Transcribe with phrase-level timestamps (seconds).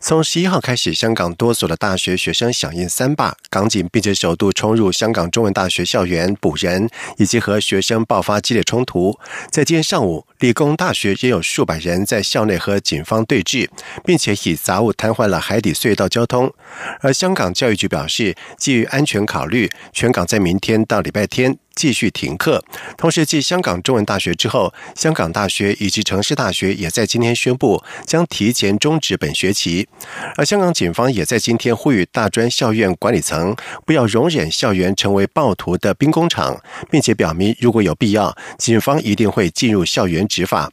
[0.00, 9.18] 从十一号开始，香港多所的大学学生响应三罢，港警并且首度冲入香港中文大学校园捕人，以及和学生爆发激烈冲突。
[9.50, 13.68] 在今天上午，理工大学也有数百人在校内和警方对峙，
[14.04, 16.54] 并且以杂物瘫痪了海底隧道交通。
[17.00, 21.58] 而香港教育局表示，基于安全考虑，全港在明天到礼拜天。
[21.78, 22.64] 继续停课。
[22.96, 29.86] 同时，继香港中文大学之后，香港大学以及城市大学也在今天宣布将提前终止本学期。
[30.36, 33.54] 而香港警方也在今天呼吁大专校院管理层
[33.86, 36.60] 不要容忍校园成为暴徒的兵工厂，
[36.90, 40.72] 并且表明如果有必要，警方一定会进入校园执法。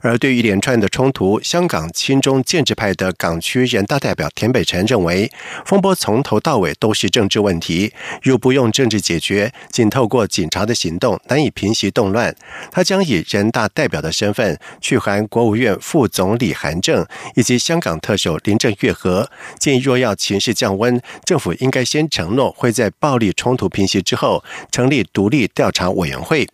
[0.00, 5.30] 而对于一连串的冲突，香港亲中建制派的港区人大代表田北辰认为，
[5.66, 7.92] 风波从头到尾都是政治问题，
[8.22, 10.45] 如不用政治解决，仅透过警。
[10.46, 12.32] 警察的行动难以平息动乱，
[12.70, 26.46] 他将以人大代表的身份去函国务院副总理韩正以及香港特首林郑月娥，建议若要情势降温，政府应该先承诺会在暴力冲突平息之后成立独立调查委员会。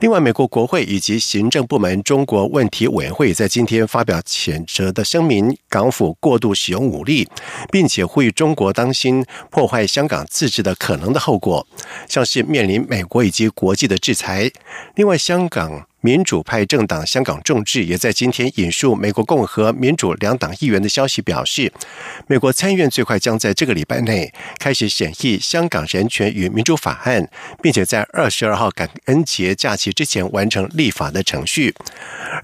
[0.00, 7.28] 另外，美国国会以及行政部门中国问题委员会在今天发表谴责的声明，港府过度使用武力，
[7.70, 11.64] 并且呼吁中国当心破坏香港自治的可能的后果，
[12.08, 14.50] 像是面临美国以及国际的制裁。
[14.94, 15.86] 另外，香港。
[16.02, 21.72] 民主派政党香港众志也在今天引述美国共和民主两党议员的消息，表示，
[22.28, 27.28] 美国参议院最快将在这个礼拜内开始审议香港人权与民主法案，
[27.60, 31.74] 并且在二十二号感恩节假期之前完成立法的程序。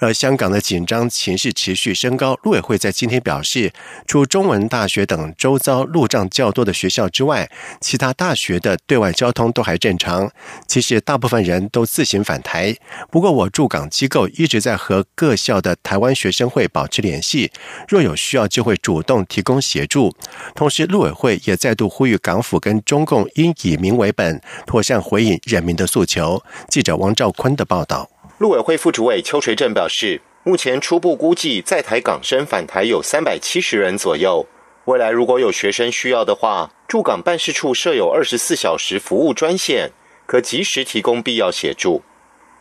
[0.01, 3.73] 而香港的紧张情势持续升高，陆委会在今天表示，
[4.09, 7.49] 除中文大学等周遭路障较多的学校之外，
[7.81, 10.33] 其他大学的对外交通都还正常。
[10.67, 12.75] 其实大部分人都自行返台，
[13.09, 13.52] 不过我。
[13.53, 17.53] 驻港机构一直在和各校的台湾学生会保持联系，
[17.87, 20.13] 若有需要就会主动提供协助。
[20.55, 26.43] 同时，陆委会也再度呼吁港府跟中共应以民为本，妥善回应人民的诉求。
[26.69, 28.11] 记者王兆坤的报道。
[28.39, 34.47] 陆委会副主委邱垂正表示，目前初步估计在台港生返台有三百七十人左右。
[34.87, 39.93] 未来如果有学生需要的话，驻港办事处设有二十四小时服务专线，
[40.27, 42.03] 可及时提供必要协助。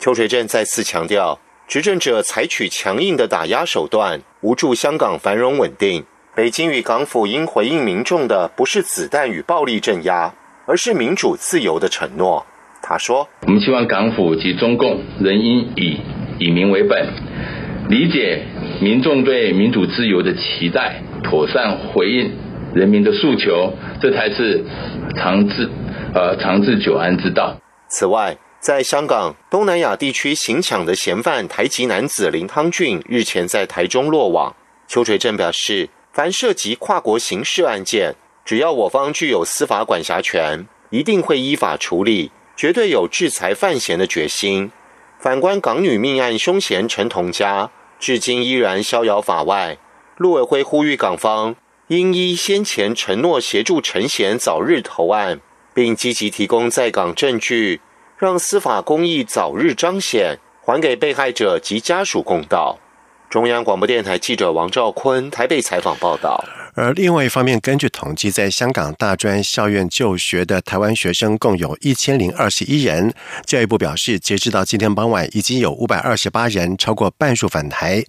[0.01, 6.03] 邱垂正再次强调，执政者采取强硬的打压手段，无助香港繁荣稳定。
[6.33, 10.33] 北京与港府应回应民众的，不是子弹与暴力镇压，
[10.65, 12.43] 而是民主自由的承诺。
[12.81, 15.99] 他说：“我们希望港府及中共仍应以
[16.39, 17.07] 以民为本，
[17.87, 18.43] 理解
[18.81, 22.31] 民众对民主自由的期待，妥善回应
[22.73, 24.65] 人民的诉求，这才是
[25.15, 25.69] 长治
[26.15, 27.55] 呃长治久安之道。”
[27.87, 28.35] 此外。
[28.61, 34.55] 在香港东南亚地区行抢的嫌犯台籍男子林汤俊日前在台中落网。
[34.87, 38.13] 邱垂正表示，凡涉及跨国刑事案件，
[38.45, 44.71] 只要我方具有司法管辖权，一定会依法处理，绝对有制裁犯嫌的决心。
[45.17, 49.79] 反观港女命案凶嫌陈同佳，至今依然逍遥法外。
[50.17, 51.55] 陆委会呼吁港方
[51.87, 55.41] 应依先前承诺，协助陈贤早日投案，
[55.73, 57.81] 并积极提供在港证据。
[58.21, 62.77] 让司法公义早日彰显，还给被害者及家属公道。
[63.31, 66.45] 中央广播电台记者王兆坤台北采访报道。
[66.73, 73.13] 而另外一方面，根据统计，在香港大专校院就学的台湾学生共有一千零二十一人。
[73.45, 78.03] 教育部表示，截止到今天傍晚，已经有五百二十八人，超过半数返台。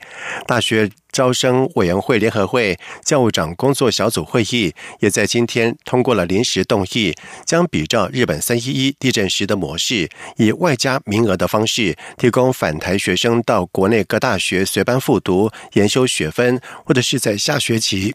[0.47, 18.15] 大学招生委员会联合会教务长工作小组会议也在今天通过了临时动议，将比照日本三一一地震时的模式，以外加名额的方式，提供返台学生到国内各大学随班复读、研修学分，或者是在下学期。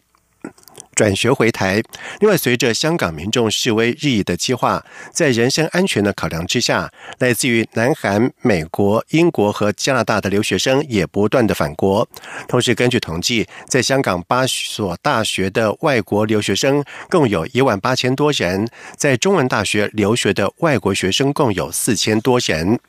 [0.98, 1.80] 转学回台。
[2.18, 6.90] 另外，随着香港民众示威日益的激化，在人身安全的考量之下，
[7.20, 12.08] 来自于南韩、美国、英国和加拿大的留学生也不断的返国。
[12.48, 22.80] 同时，根据统计，在香港八所大学的外国留学生共有一万八千多人，在中文大学留学的外国学生共有四千多人。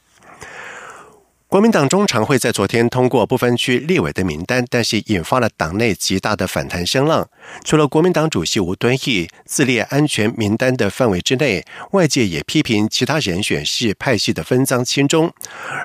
[1.49, 7.27] 国民党中常会在昨天通过不分区立委的名单，但是引发了党内极大的反弹声浪。
[7.63, 15.33] 除了国民党主席吴敦义自列安全名单的范围之内，外界也批评其他人选是派系的分赃轻重。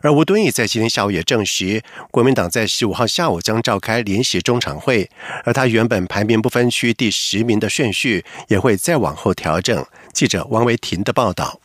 [0.03, 5.09] 而吴敦义在今天下午也证实，国民党在十五号下午将召开临时中常会，
[5.45, 9.83] 而他原本排名不分区第十名的顺序也会再往后调整。
[10.13, 11.59] 记者王维婷的报道。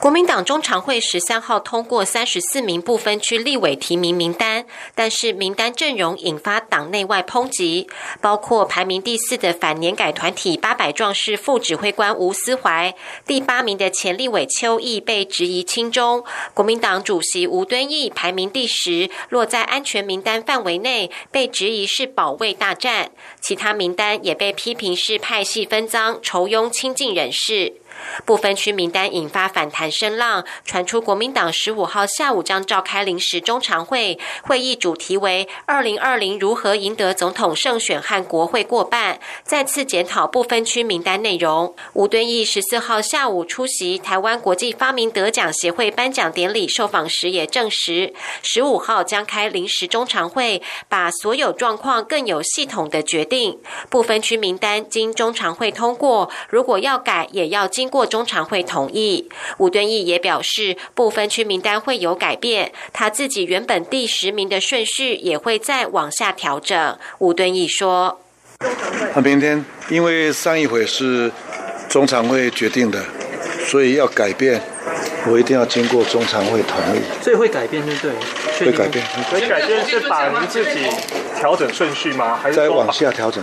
[0.00, 4.64] 国民党中常会十三号通过三十四名不分区立委提名名单，
[4.94, 7.88] 但是名单阵容引发党内外抨击，
[8.20, 12.94] 包括排名第四的反年改团体八百壮士副指挥官吴思怀，
[13.26, 16.24] 第八名的前立委邱毅被质疑轻中，
[16.54, 23.10] 国民党主席吴敦义排名第十，落在安全名单范围内，被质疑是保卫大战，
[23.40, 27.80] 其他名单也被批评是派系分赃、筹拥亲近人士。
[28.24, 41.74] 不分区名单引发反弹声浪，传出国民党十五号下午将召开临时中常会，会议主题为“二零二零如何赢得总统胜选和国会过半”，再次检讨不分区名单内容。
[41.94, 53.58] 吴敦义十四号下午出席台湾国际发明得奖协会颁奖典礼受访时也证实，十五号将开临时中常会，把所有状况更有系统的决定。
[53.90, 57.87] 不分区名单经中常会通过，如果要改，也要经。
[57.88, 66.98] 过中常会同意，吴敦义也表示，部分区名单会有改变，他自己原本第十名的顺序也会再往下调整。
[67.18, 68.20] 吴敦义说
[69.14, 71.30] ：“他明天因为上一回是
[71.88, 73.04] 中常会决定的，
[73.66, 74.60] 所以要改变，
[75.26, 77.00] 我一定要经过中常会同意。
[77.22, 78.66] 所以会改变，对不对？
[78.66, 79.04] 会改变。
[79.30, 80.80] 所以改变是把您自己
[81.38, 82.38] 调整顺序吗？
[82.42, 83.42] 还是再往下调整？”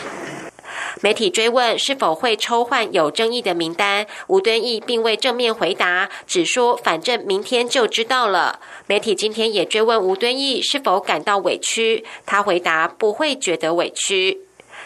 [1.01, 8.59] 媒体追问是否会抽换有争议的名单，吴敦义并未正面回答，只说反正明天就知道了。
[8.87, 14.44] 媒体今天也追问吴敦义是否感到委屈，他回答不会觉得委屈。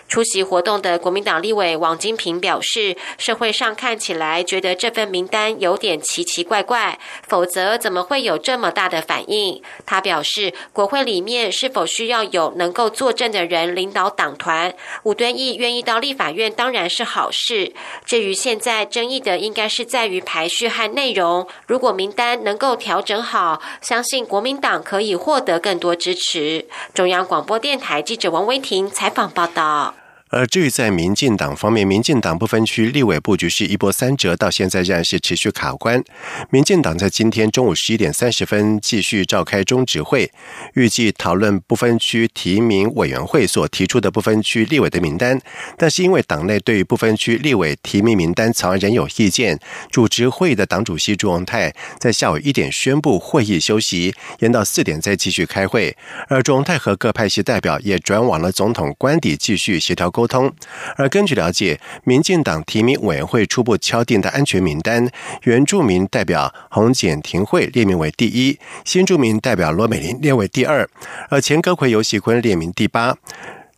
[0.09, 6.97] 出席活动的国民党立委王金平表示，社会上看起来觉得这份名单有点奇奇怪怪，
[7.27, 9.61] 否则怎么会有这么大的反应？
[9.85, 14.73] 他表示，国会里面是否需要有能够作证的人领导党团？
[15.03, 17.71] 吴敦义愿意到立法院当然是好事。
[18.03, 21.47] 至于现在争议的，应该是在于排序和内容。
[21.67, 26.65] 如果名单能够调整好，相信国民党可以获得更多支持。
[26.95, 29.93] 中央广播电台记者王威婷采访报道。
[30.29, 36.03] 而至于在民进党方面，民进党不分区立委布局是一波三折，到现在仍然是持续卡关。
[36.51, 40.31] 民进党在今天中午十一点三十分继续召开中执会，
[40.75, 45.41] 预计讨论不分区提名委员会所提出的不分区立委的名单。
[45.77, 49.59] 但是因为党内对于不分区立委提名名单草案仍有意见，
[49.89, 55.97] 主持会议的党主席朱荣泰在下午一点宣布会议休息，延到四点再继续开会。
[56.27, 60.13] 而朱荣泰和各派系代表也转往了总统官邸继续协调。
[60.19, 60.51] 沟通，
[60.97, 65.09] 而根据了解，民进党提名委员会初步敲定的安全名单，
[65.43, 70.85] 原住民代表洪简廷会列名为第一，新住民代表罗美玲列为第二，
[71.29, 73.15] 而前歌魁尤喜坤列名第八，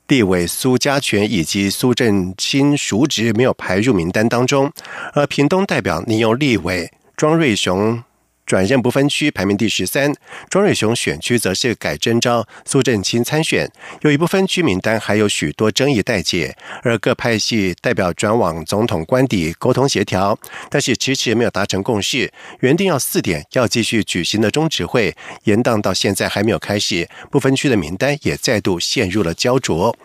[0.08, 4.72] 立委苏家全以及苏振清熟职没有排入名单当中，
[5.14, 8.04] 而屏东代表你由立委庄瑞雄。
[8.52, 10.14] 转任不分区排名第十三，
[10.50, 13.72] 庄瑞雄选区则是改征召苏振清参选。
[14.02, 16.54] 有一部分区名单还有许多争议待解，
[16.84, 20.38] 而各派系代表转往总统官邸沟通协调，
[20.70, 22.30] 但是迟迟没有达成共识。
[22.60, 25.16] 原定要四点要继续举行的中执会
[25.46, 29.96] 延宕到现在还没有开始，不分区的名单也再度陷入了焦灼。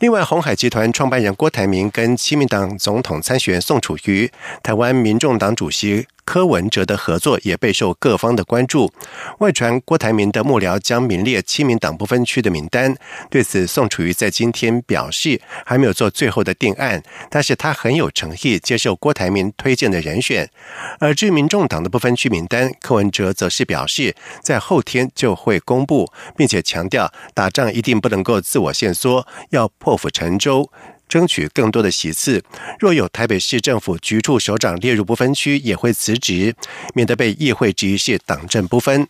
[0.00, 4.28] 另外，红海集团创办人郭台铭跟亲民党总统参选宋楚瑜、
[4.64, 6.08] 台湾民众党主席。
[6.28, 8.92] 柯文哲的合作也备受各方的关注。
[9.38, 12.94] 外传郭台铭的幕僚将名列七名党不分区的名单，
[13.30, 20.50] 对此宋楚瑜在今天表示还没有做最后的定案，但是他很有诚意接受郭台铭推荐的人选。
[20.98, 30.70] 而至于民众党的不分区名单，柯文哲则是表示在后天就会公布，并且强调打仗一定不能够自我限缩，要破釜沉舟。
[31.08, 32.42] 争取更多的席次。
[32.78, 36.54] 若有台北市政府局处首长列入不分区，也会辞职，
[36.94, 39.08] 免得被议会质疑是党政不分。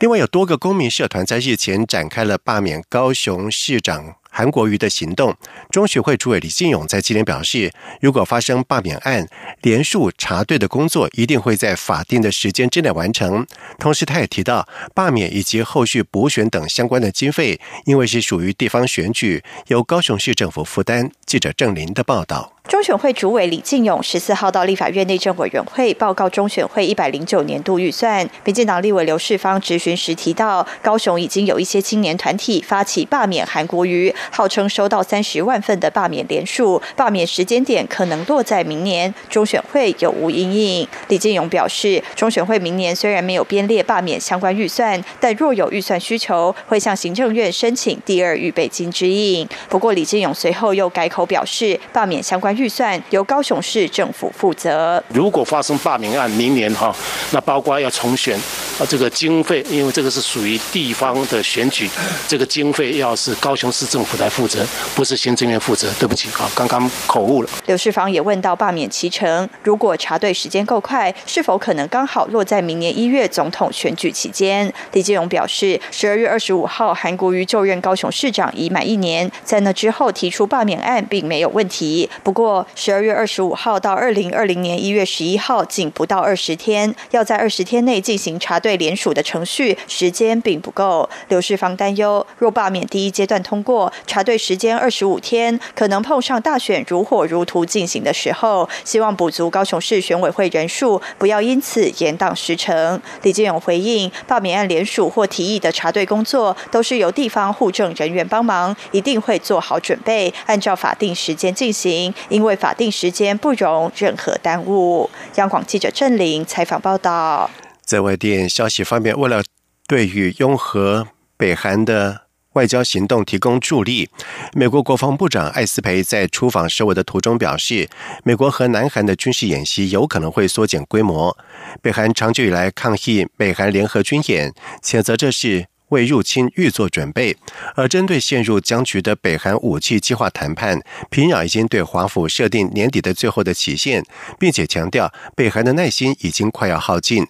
[0.00, 4.16] 另外，有多个公民社团在日前展开了罢免高雄市长。
[4.36, 5.32] 韩国瑜的行动，
[5.70, 9.28] 中学会主委李进勇在今天表示，如果发生罢免案，
[9.62, 13.46] 连署查对的工作一定会在法定的时间之内完成。
[13.78, 21.12] 同时，他也提到，罢免以及后续补选等相关的经费，因为是属于地方选举，由高雄市政府负担。
[21.24, 22.53] 记者郑林的报道。
[22.66, 28.26] 中选会主委李进勇十四号到立法院内政委员会报告中选会一百零九年度预算。
[28.42, 39.14] 民进党立委刘世芳质询时提到，高雄已经有一些青年团体发起罢免韩国瑜，号称收到三十万份的罢免联署，罢免时间点可能落在明年。
[39.28, 40.88] 中选会有无阴影？
[41.08, 49.46] 李进勇表示，中选会明年虽然没有编列罢免相关预算，但若有预算需求，会向行政院申请第二预备金之应。
[49.68, 52.53] 不过，李进勇随后又改口表示，罢免相关。
[52.56, 55.02] 预算由高雄市政府负责。
[55.08, 56.94] 如果发生罢免案，明年哈，
[57.32, 58.36] 那包括要重选
[58.78, 61.88] 啊，这个经费，因为这个是属于地方的选举，
[62.28, 65.90] 这个经费要是高雄市政府来负责，不是行政院负责。
[65.98, 67.48] 对不起啊，刚刚口误了。
[67.66, 74.72] 刘世芳也问到罢免期程，如果查对时间够快，是否可能刚好落在明年一月总统选举期间？
[74.92, 82.08] 李建勇表示，十二月二十五号韩国瑜就任高雄市长已满一年，在那之后提出罢免案并没有问题。
[82.22, 82.43] 不过。
[82.44, 91.08] 过十二月二十五号到二零二零年一月十一号，仅不到二十天，要在二十天内进行查对联署的程序，时间并不够。
[91.28, 103.00] 刘世芳担忧，若罢免第一阶段通过，查对时间二十五天，可能碰上大选如火如荼进行的时候，希望补足高雄市选委会人数，不要因此延宕时程。
[103.22, 112.12] 李建勇回应，罢免案联署或提议的查对工作，都是由地方护政人员帮忙，一定会做好准备，按照法定时间进行。
[112.34, 115.08] 因为法定时间不容任何耽误。
[115.36, 117.48] 央广记者郑玲采访报道。
[117.84, 119.44] 在外电消息方面，为了
[119.86, 122.22] 对于拥核北韩的
[122.54, 124.10] 外交行动提供助力，
[124.52, 127.88] 美国国防部长艾斯培在出访首尔的途中表示，
[128.24, 131.36] 美国和南韩的军事演习有可能会缩减规模。
[131.80, 135.66] 北韩长久以来抗议美韩联合军演，谴责这是。
[135.88, 137.36] 为入侵预做准备，
[137.74, 144.04] 而针对陷入僵局的北韩武器计划谈判，平壤已经对华府设定年底的最后的期限，
[144.38, 147.26] 并且强调北韩的耐心已经快要耗尽。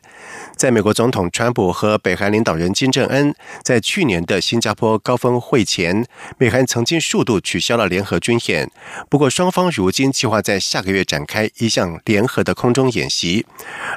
[0.56, 6.06] 在美国总统川普和北韩领导人金正恩在去年的新加坡高峰会前，
[6.38, 8.70] 美韩曾经数度取消了联合军演。
[9.08, 13.44] 不过，双方如今计划在下个月展开一项联合的空中演习。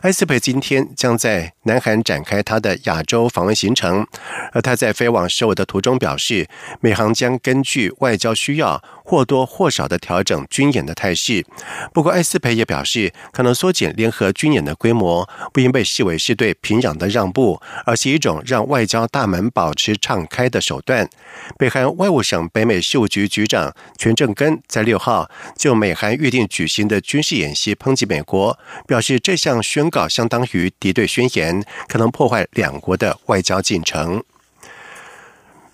[0.01, 4.07] 埃斯佩今天将在南韩展开他的亚洲访问行程。
[4.51, 6.47] 而他在飞往首尔的途中表示，
[6.81, 11.45] 美航将根据外交需要或多或少的调整军演的态势。
[11.93, 21.09] 不过，艾斯培也表示，可能缩减联合军演的规模，不应被视为是对平壤的让步，而是一种让外交大门保持敞开的手段。
[21.57, 34.21] 北韩外务省北美事务局局长全正根在六号就美韩预定举行的军事演习抨击美国，表示这项宣告相当于敌对宣言，可能破坏两国的外交进程。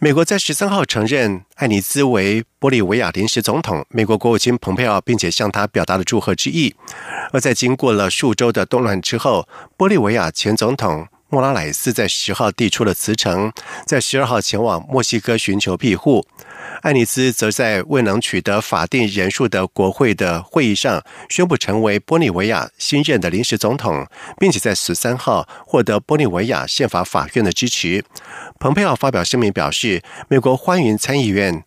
[0.04, 6.76] 美国在十三号承认艾尼兹为玻利维亚临时总统，美国国务卿蓬佩奥并且向他表达了祝贺之意。
[7.32, 11.08] 而在经过了数周的动乱之后，玻利维亚前总统。
[11.34, 13.52] 莫拉莱斯在十号递出了辞呈，
[13.88, 16.24] 在十二号前往墨西哥寻求庇护。
[16.84, 24.06] 艾尼斯则在未能取得法定人数的国会的会议上宣布成为玻利维亚新任的临时总统，
[24.38, 28.06] 并且在十三号获得玻利维亚宪法法院的支持。
[28.60, 31.64] 蓬佩奥发表声明表示，美国欢迎参议院。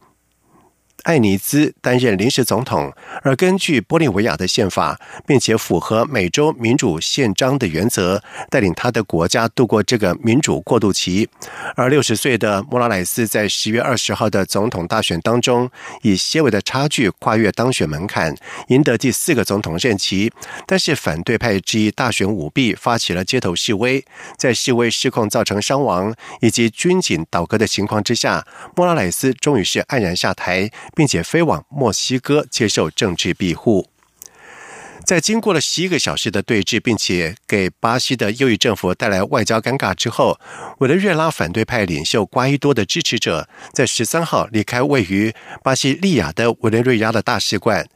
[1.06, 8.20] 艾尼兹担任临时总统，而根据玻利维亚的宪法，并且符合美洲民主宪章的原则，
[8.50, 11.28] 带领他的国家度过这个民主过渡期。
[11.76, 15.70] 而六十岁的莫拉莱斯在十月二十号的总统大选当中，
[16.02, 18.34] 以些微的差距跨越当选门槛，
[18.66, 20.32] 赢得第四个总统任期。
[20.66, 24.04] 但是反对派之一大选舞弊，发起了街头示威，
[24.36, 28.44] 在示威失控造成伤亡以及军警倒戈的情况之下，
[28.75, 30.68] 莫拉莱斯终于是黯然下台。
[30.96, 33.86] 并且飞往墨西哥接受政治庇护。
[35.04, 40.40] 在经过了十一个小时的对峙，并且给巴西的右翼政府带来外交尴尬之后，
[40.78, 47.86] 委内瑞拉反对派领袖瓜伊多的支持者在十三号离开位于巴西利亚的委内瑞拉的大使馆。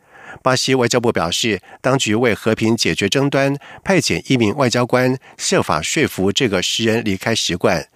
[0.44, 7.88] 巴西外交部表示，当局为和平解决争端，派遣一名外交官设法说服这个诗人离开使馆。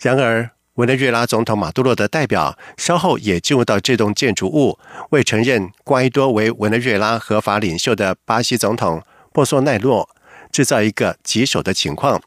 [0.00, 4.76] 然而，委内瑞拉总统马杜罗的代表稍后也进入到这栋建筑物，
[5.10, 9.00] 为承认瓜伊多为委内瑞拉合法领袖的巴西总统
[9.32, 10.08] 波索奈洛
[10.50, 12.20] 制造一个棘手的情况。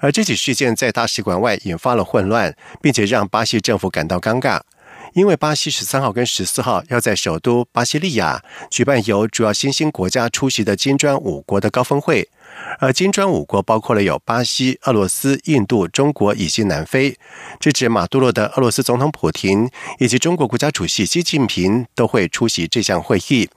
[0.00, 4.60] 而这起事件在大使馆外引发了混乱，并且让巴西政府感到尴尬，
[5.12, 12.28] 因为巴西十三号跟十四号要在首都巴西利亚举办由主要新兴国家出席的金砖五国的高峰会。
[12.78, 17.16] 而金砖五国包括了有巴西、俄罗斯、印度、中国以及南非。
[17.60, 19.68] 支持马杜罗的俄罗斯总统普京
[19.98, 23.48] 以及中国国家主席习近平都会出席这项会议。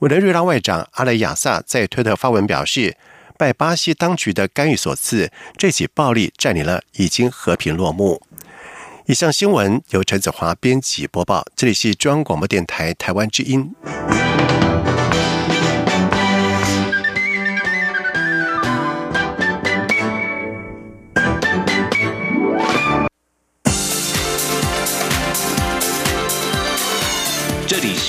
[0.00, 2.96] 委内瑞拉外长阿雷亚萨在推特发文表示。
[3.40, 8.20] 拜巴西当局的干预所赐，这起暴力占领了已经和平落幕。
[9.06, 13.74] 以上新闻由陈子华编辑播报，这里是中央广播电台台湾之音。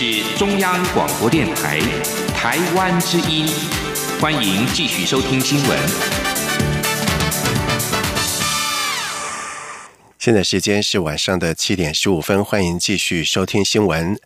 [0.03, 1.79] 是中央广播电台
[2.33, 3.45] 台湾之音。
[4.19, 5.79] 欢迎继续收听新闻。
[10.17, 14.19] 现在时间是晚上的七点十五分，欢迎继续收听新闻。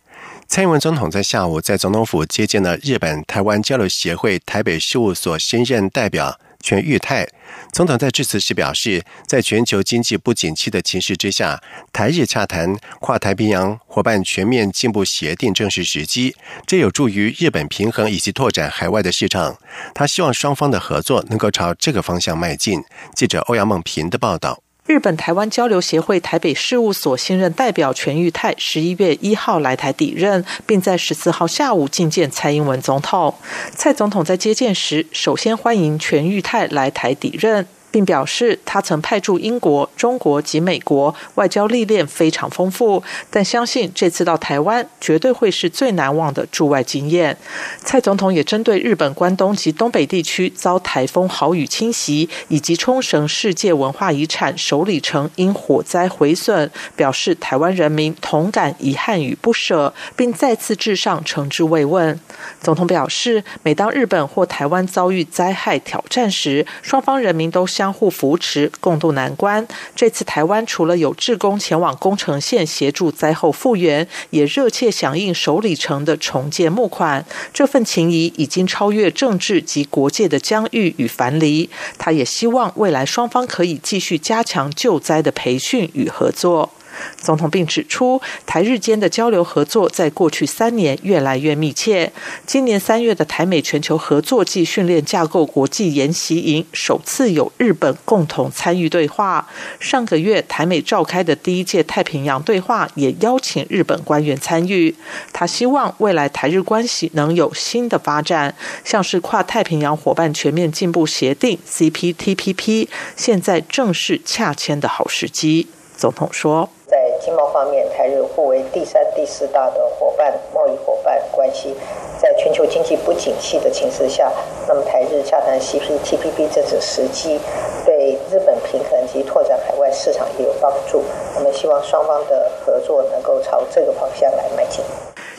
[0.48, 6.40] 蔡英文总统在下午在总统府接见了日本台湾交流协会台北事务所新任代表。
[6.60, 7.28] 全玉泰
[7.72, 16.34] 总统在致辞时表示，在全球经济不景气的情势之下，台日洽谈跨太平洋伙伴全面进步协定正是时机，
[16.66, 19.58] 这有助于日本平衡以及拓展海外的市场。
[19.94, 22.82] 他希望双方的合作能够朝这个方向迈进。
[23.14, 24.62] 记者欧阳梦平的报道。
[24.86, 33.34] 日本台湾交流协会台北事务所新任代表全玉泰十一月一号来台抵任，并在十四号下午觐见蔡英文总统。
[33.74, 37.66] 蔡总统在接见时，首先欢迎全玉泰来台抵任。
[37.90, 47.36] 并表示，他曾派驻英国、中国及美国，外交历练非常丰富，但相信这次到台湾绝对会是最难忘的驻外经验。
[47.82, 62.18] 蔡总统也针对日本关东及东北地区遭台风豪雨侵袭，以及冲绳世界文化遗产首里城因火灾毁损，表示台湾人民同感遗憾与不舍，并再次致上诚挚慰问。
[62.60, 67.96] 总统表示，每当日本或台湾遭遇灾害挑战时，双方人民都相。
[67.96, 69.66] 互扶持，共度难关。
[69.94, 77.24] 这次台湾除了有志工前往宫城县协助灾后复原，也热切响应首里城的重建募款。
[77.54, 81.70] 这份情谊已经超越政治及国界的疆域与藩篱。
[81.96, 86.70] 他也希望未来双方可以继续加强救灾的培训与合作。
[87.20, 92.12] 总统并指出，台日间的交流合作在过去三年越来越密切。
[92.46, 99.48] 今年三月的台美全球合作暨训练架构国际研习营，首次有日本共同参与对话。
[99.80, 104.94] 上个月台美召开的第一届太平洋对话，也邀请日本官员参与。
[105.32, 115.66] 他希望未来台日关系能有新的发展，像是跨太平洋伙伴全面进步协定 （CPTPP），现在正是洽签的好时机。
[115.96, 116.68] 总统说。
[116.86, 121.74] 在经贸方面，台日互为第三、第四大的伙伴贸易伙伴关系，
[122.20, 124.30] 在全球经济不景气的情势下，
[124.68, 127.40] 那么台日洽谈 CPTPP 这次时机，
[127.84, 131.02] 对日本平衡及拓展海外市场也有帮助。
[131.36, 134.84] 我们希望双方的合作能够朝这个方向来迈进。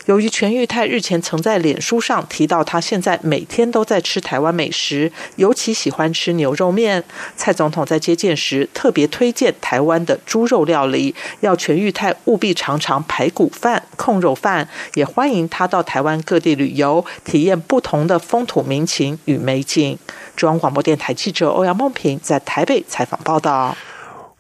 [0.07, 7.03] 由于全玉泰日前曾在脸书上提到，他现在每天都在吃台湾美食，尤其喜欢吃牛肉面。
[7.35, 19.99] 蔡总统在接见时特别推荐台湾的猪肉料理，要全玉泰务必尝尝排骨饭、控肉饭，也欢迎他到台湾各地旅游，体验不同的风土民情与美景。
[20.37, 23.75] 中央广播电台记者欧阳梦平在台北采访报道。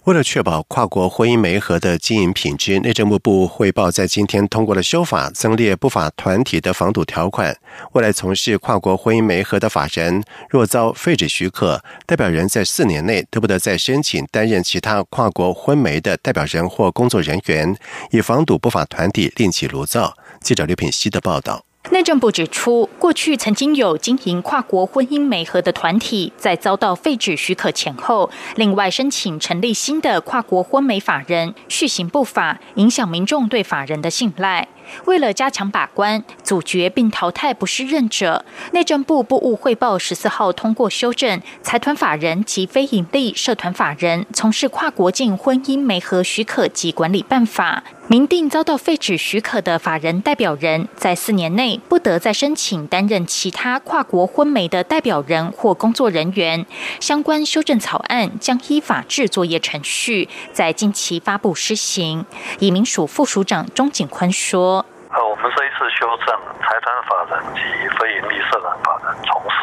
[0.07, 7.53] 为了确保跨国婚姻媒合的经营品质，内政部部汇报在今天通过了修法，增列不法团体的防堵条款。
[7.91, 17.75] 未来从事跨国婚姻媒合的法人，若遭废止许可，代表人在四年内得不得再申请担任其他跨国婚媒的代表人或工作人员，
[18.11, 20.13] 以防堵不法团体另起炉灶。
[20.39, 21.66] 记者刘品希的报道。
[21.89, 34.67] 内政部指出，过去曾经有经营跨国婚姻媒合的团体，在遭到废止许可前后，另外申请成立新的跨国婚媒法人，续行不法，影响民众对法人的信赖。
[35.05, 56.65] 为了加强把关、阻绝并淘汰不适任者，内政部部务汇报十四号通过修正《财团法人及非营利社团法人从事跨国境婚姻媒合许可及管理办法》，明定遭到废止许可的法人代表人，在四年内不得再申请担任其他跨国婚媒的代表人或工作人员。
[56.99, 62.25] 相关修正草案将依法制作业程序，在近期发布施行。
[62.59, 64.76] 移民署副署长钟景坤说。
[65.17, 66.27] 呃，我们这一次修正
[66.61, 67.61] 财团法人及
[67.97, 69.57] 非营利社团法人从事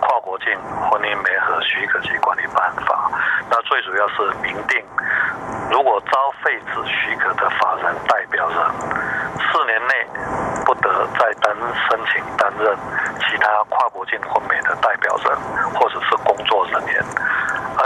[0.00, 0.48] 跨国境
[0.88, 3.10] 婚姻媒合许可及管理办法，
[3.50, 4.82] 那最主要是明定，
[5.70, 8.56] 如果遭废止许可的法人代表人，
[9.36, 9.94] 四年内
[10.64, 11.54] 不得再担
[11.90, 12.74] 申请担任
[13.20, 15.36] 其他跨国境婚美的代表人
[15.74, 17.04] 或者是工作人员，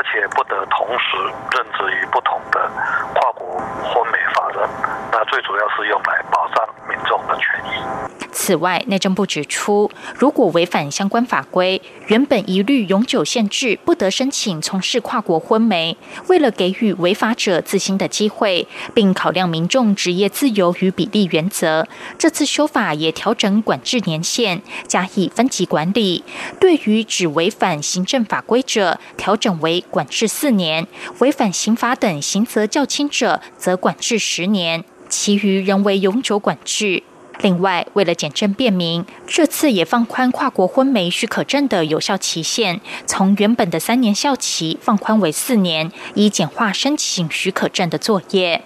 [0.01, 1.17] 而且不得同时
[1.53, 2.73] 任职于不同的
[3.13, 3.47] 跨国
[3.85, 4.67] 婚美法人。
[5.13, 7.85] 那最主要是用来保障民众的权益。
[8.33, 15.97] 此外，内政部指出，如果违反相关法规，原本一律永久限制不得申请从事跨国婚媒。
[16.29, 21.87] 为了给予违法者自新的机会，并考量民众职业自由与比例原则，
[22.17, 26.25] 这次修法也调整管制年限，加以分级管理。
[26.59, 30.85] 对于只违反行政法规者，调整为管制四年；
[31.19, 37.03] 违反刑法等刑责较轻者，则管制十年，其余仍为永久管制。
[37.43, 48.63] 另外，为了简政便民，这次也放宽跨国婚媒许可证的有效期限，从原本的三年效期放宽为四年，以简化申请许可证的作业。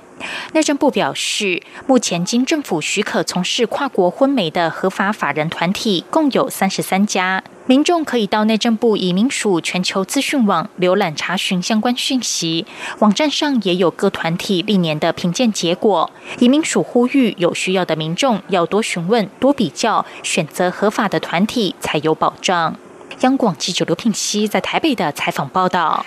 [0.53, 7.43] 内政部表示，目前经政府许可从事跨国婚媒的合法法人团体共有三十三家。
[7.67, 12.67] 民众可以到内政部移民署全球资讯网浏览查询相关讯息，
[12.99, 16.11] 网站上也有各团体历年的评鉴结果。
[16.39, 22.77] 移民署呼吁有需要的民众要多询问、多比较，选择合法的团体才有保障。
[23.21, 26.05] 央广记者刘品熙在台北的采访报道。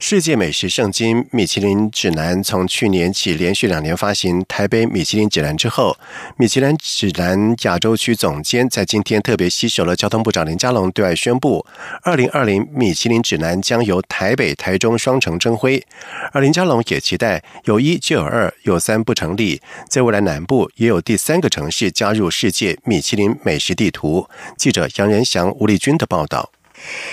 [0.00, 5.96] 世界美食圣经《米其林指南》从去年起连续两年发行台北米其林指南之后，
[6.36, 11.66] 米其林指南亚洲区总监在今天特别吸收了交通部长林佳龙对外宣布，
[12.02, 15.84] 二零二零米其林指南将由台北、台中双城争辉。
[16.32, 24.28] 而林佳龙也期待有一就有二，有三不成立，在未来南部也有第三个城市加入世界米其林美食地图。
[24.56, 26.52] 记者杨仁祥、吴丽君的报道。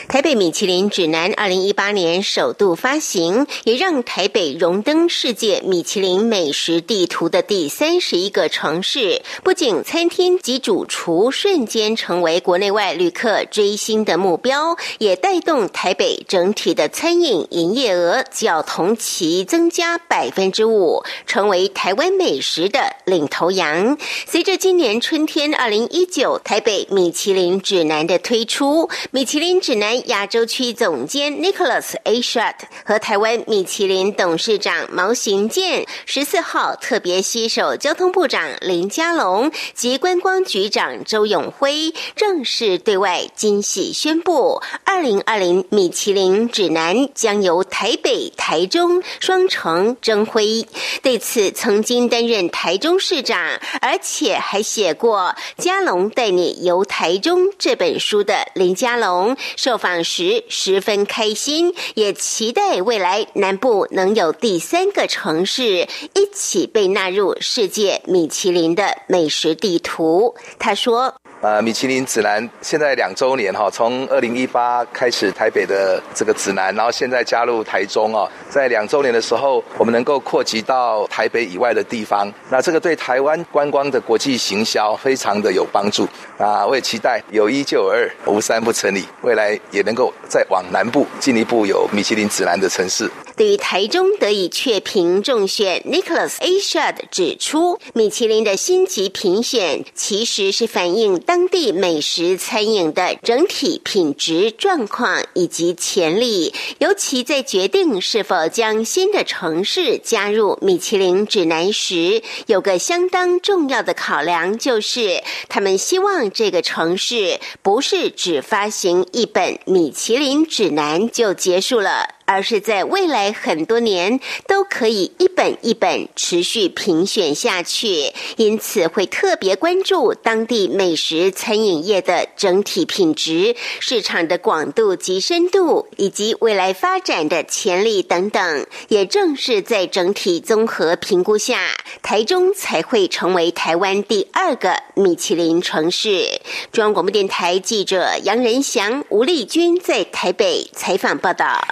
[0.08, 9.22] 台北米其林指南二零一八年首度发行，也让台北荣登世界米其林美食地图的第三十一个城市。
[9.44, 23.98] 不仅餐厅及主厨瞬间成为国内外旅客追星的目标，也带动台北整体的餐饮营业额较同期增加百分之五，成为台湾美食的领头羊。
[24.28, 29.55] 随着今年春天二零一九台北米其林指南的推出，米其林。
[29.60, 32.22] 指南亚洲区总监 Nicholas A.
[32.22, 50.66] Shut 和台湾米其林董事长毛行健十四号特别携手交通部长林佳龙及观光局长周永辉，正式对外惊喜宣布，二零二零米其林指南将由台北、台中双城争辉。
[51.02, 59.36] 对此，曾经担任台中市长，而且还写过《佳龙带你游台中》这本书的林佳龙。
[59.56, 70.36] 受访时十分开心，也期待未来南部能有第三个城市一起被纳入世界米其林的美食地图。
[70.60, 71.16] 他说。
[71.46, 86.08] 呃，米其林指南现在两周年哈，从二零一八开始台北的这个指南，然后现在加入台中哦，在两周年的时候，我们能够扩及到台北以外的地方，那这个对台湾观光的国际行销非常的有帮助
[86.40, 86.66] 啊！
[86.66, 93.08] 我也期待有一就有二，无三不成立，未来也能够再往南部进一步有米其林指南的城市。
[93.36, 96.58] 对于台中得以确评中选，Nicholas A.
[96.58, 106.54] Shad 指出，米其林的星级评选其实是反映当当地美食餐饮的整体品质状况以及潜力。
[106.78, 122.15] 尤其在决定是否将新的城市加入米其林指南时，有个相当重要的考量，就是他们希望这个城市不是只发行一本米其林指南就结束了。
[122.26, 138.66] 而是在未来很多年都可以一本一本持续评选下去，因此会特别关注当地美食餐饮业的整体品质、市场的广度及深度，以及未来发展的潜力等等。
[138.88, 141.70] 也正是在整体综合评估下，
[142.02, 146.42] 台中才会成为台湾第二个米其林城市。
[146.72, 151.64] 中央广播电台记者杨仁祥、吴丽君在台北采访报道。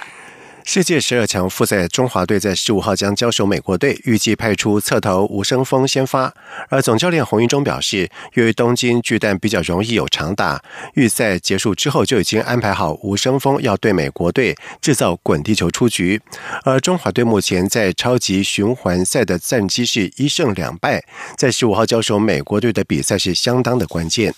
[0.66, 6.34] 世界十二强复赛，中华队在十五号将交手美国队，预计派出侧头吴生峰先发。
[6.70, 16.20] 而总教练洪一中表示，由于东京巨蛋比较容易有长打，预赛结束之后就已经安排好吴生峰要对美国队制造滚地球出局。
[16.64, 21.04] 而中华队目前在超级循环赛的战绩是一胜两败，
[21.36, 24.34] 在十五号交手美国队的比赛是相当的关键。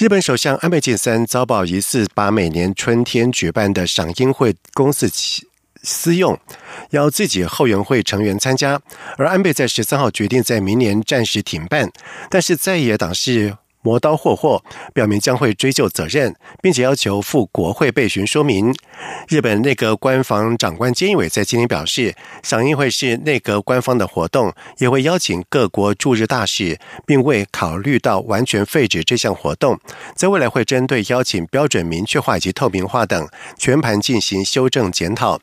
[0.00, 5.06] 日本首相安倍晋三遭报疑似把每年春天举办的赏樱会公司
[5.82, 6.40] 私用，
[6.92, 8.80] 邀自己后援会成员参加。
[9.18, 11.92] 而安倍在十三号决定在明年暂时停办，
[12.30, 14.62] 但是在野党是磨刀霍霍，
[14.92, 18.74] 表明将会追究责任，并且要求赴国会备询说明。
[19.28, 29.78] 日本内阁官房长官菅义伟在今天表示，赏樱会是内阁官方的活动，也会邀请各国驻日大使，并未考虑到完全废止这项活动，
[30.14, 35.40] 在未来会针对邀请标准明确化以及透明化等全盘进行修正检讨。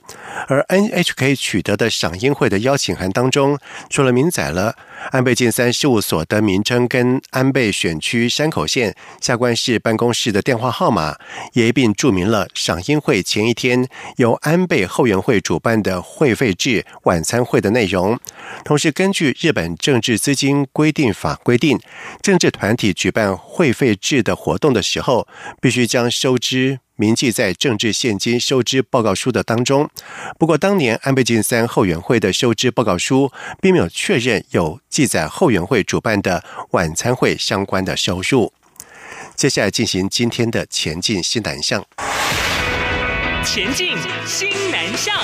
[0.47, 3.58] 而 NHK 取得的赏樱会的邀请函当中，
[3.89, 4.76] 除了明载了
[5.12, 11.15] 安倍晋三事务所的名称跟安倍选区山口县下关市办公室的电话号码，
[11.53, 18.19] 也一并注明了赏樱会前一天由安倍后援会主办的会费制晚餐会的内容。
[18.65, 21.79] 同时，根据日本政治资金规定法规定，
[22.21, 25.27] 政治团体举办会费制的活动的时候，
[25.62, 26.79] 必须将收支。
[26.97, 29.89] 铭记在政治现金收支报告书的当中。
[30.38, 33.31] 不过，当年安倍晋三后援会的收支报告书
[33.62, 38.51] 并没有确认有记载后援会主办的晚餐会相关的收入。
[39.36, 41.86] 接下来进行今天的前进新南向。
[43.45, 45.15] 前进新南向。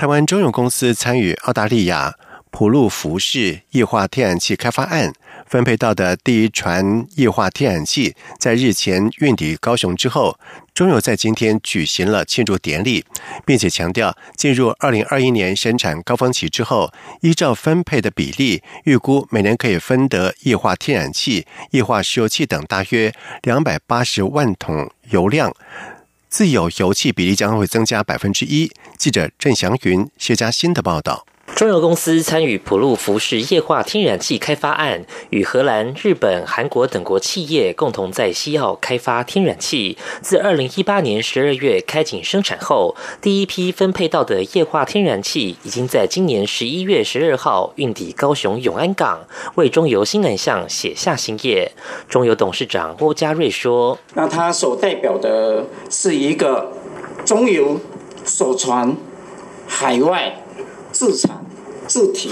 [0.00, 2.14] 台湾中油公司参与澳大利亚
[2.50, 5.12] 普路福士液化天然气开发案，
[5.46, 10.38] 分配到的第一船液化天然气在日前运抵高雄之后，
[10.72, 13.04] 中油在今天举行了庆祝典礼，
[13.44, 25.54] 并且强调，进入二零二一年生产高峰期之后，依照分配的比例，预估每年可以分得液化天然气、液化石油气等大约两百八十万桶油量。
[26.30, 28.70] 自有油气比例将会增加百分之一。
[28.96, 31.26] 记者郑祥云、谢佳欣的报道。
[31.54, 39.98] 中油公司参与普路服饰液化天然气开发案，与荷兰、日本、韩国等国企业共同在西澳开发天然气。
[40.22, 49.20] 自二零一八年十二月开井生产后，第一批分配到的液化天然气已经在今年十一月十二号运抵高雄永安港，
[49.56, 51.72] 为中油新南向写下新页。
[52.08, 56.72] 中油董事长郭家瑞说：“那它所代表的是一个
[57.26, 57.78] 中油
[58.24, 58.96] 首传
[59.68, 60.39] 海外。”
[61.00, 61.42] 自产
[61.86, 62.28] 自提，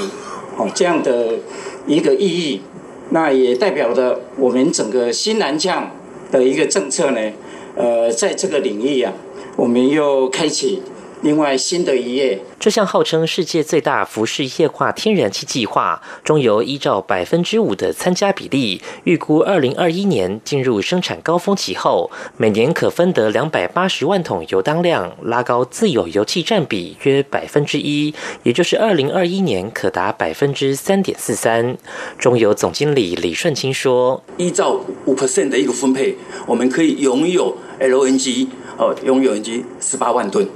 [0.58, 1.38] 哦，这样的
[1.86, 2.60] 一个意义，
[3.08, 5.90] 那也代表着我们整个新南向
[6.30, 7.32] 的一个政策呢。
[7.76, 9.14] 呃，在这个领域啊，
[9.56, 10.82] 我们又开启。
[11.20, 31.76] 另外，新的一页，这项号称世界最大浮式液化天然气计划，中油依照百分之五的参加比例，预估二零二一年进入生产高峰期后，每年可分得两百八十万桶油当量，拉高自有油气占比约百分之一，也就是二零二一年可达百分之三点四三。
[32.16, 38.46] 中油总经理李顺清说：“依照五 percent 的一个分配，我们可以拥有 LNG，
[38.78, 40.48] 哦，拥有 LNG 十八万吨。”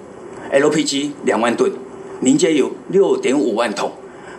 [0.53, 1.73] LPG 两万吨，
[2.21, 3.91] 民间油六点五万桶，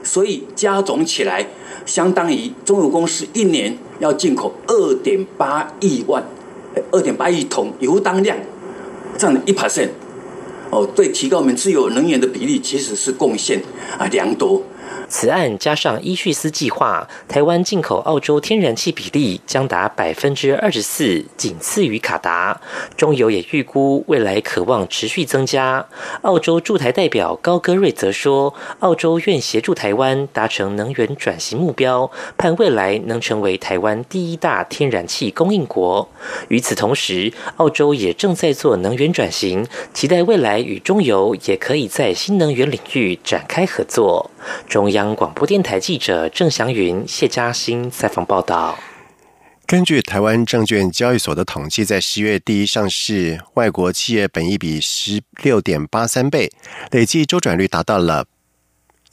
[0.04, 1.48] 所以加总起来，
[1.88, 6.24] 相当于中油公司一年要进口二点八亿万，
[6.92, 8.38] 二点八亿桶油当量，
[9.18, 9.90] 占了一 percent，
[10.70, 13.62] 哦，对提高我们自有能源的比例，其实是贡献
[13.98, 14.62] 啊良多。
[15.08, 22.60] 此案加上伊叙斯计划，台湾进口澳洲天然气比例将达百分之二十四，仅次于卡达。
[22.98, 25.86] 中油也预估未来渴望持续增加。
[26.22, 36.10] 澳洲驻台代表高戈瑞则说，澳洲愿协助台湾达成能源转型目标，盼未来能成为台湾第一大天然气供应国。
[36.48, 44.32] 与此同时，澳洲也正在做能源转型，期待未来与中油也可以在新能源领域展开合作。
[44.68, 48.78] 中中央广播电台记者郑祥云、谢嘉欣采访报道。
[49.66, 56.52] 根据台湾证券交易所的统计，在十月第一上市外国企业本益比十六点八三倍，
[56.92, 58.26] 累计周转率达到了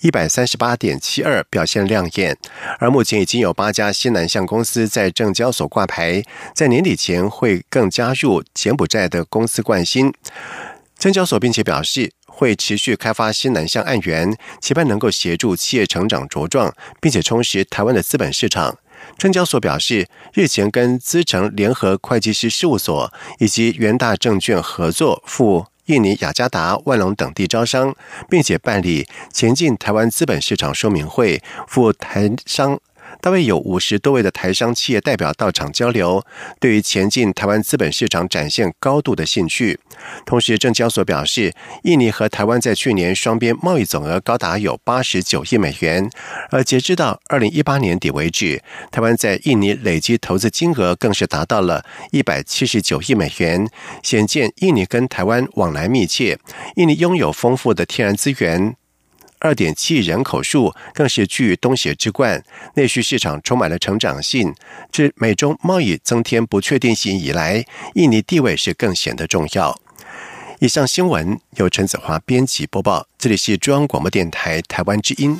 [0.00, 2.36] 一百三十八点七二，表现亮眼。
[2.80, 10.12] 而目前已经有八家新南向公司在证交所挂牌，在年底前会更加入柬埔寨的公司冠新。
[10.98, 12.10] 证交所并且表示。
[12.30, 18.78] 会持续开发新南向案源，期盼能够协助企业成长茁壮，并且充实台湾的资本市场。
[19.18, 27.96] 证交所表示，日前跟资诚联合会计师事务所以及元大证券合作赴印尼雅加达、万隆等地招商，
[28.28, 32.78] 并且办理前进台湾资本市场说明会，赴台商
[33.20, 36.24] 大约有五十多位的台商企业代表到场交流，
[36.58, 39.78] 对于前进台湾资本市场展现高度的兴趣。
[40.24, 41.52] 同时，证交所表示，
[41.82, 46.10] 印尼和台湾在去年双边贸易总额高达有八十九亿美元，
[46.50, 53.68] 而截至到二零一八年底为止，台湾在印尼累计投资金额更是达到了一百七十九亿美元，
[54.02, 56.38] 显见印尼跟台湾往来密切。
[56.76, 58.79] 印尼拥有丰富的天然资源。
[59.40, 62.42] 二点七亿人口数更是居东协之冠，
[62.74, 64.54] 内需市场充满了成长性。
[64.92, 69.80] 自美中贸易增添不确定性以来，印尼地位是更显得重要。
[70.60, 75.38] 以上新闻由陈子华编辑播报，这里是中央广播电台台湾之音。